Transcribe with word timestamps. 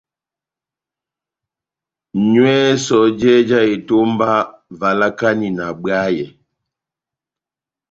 Nywɛ 2.29 2.55
sɔjɛ 2.85 3.33
já 3.49 3.59
etomba, 3.73 4.31
valakani 4.79 5.47
na 5.57 5.65
bwayɛ. 5.81 6.25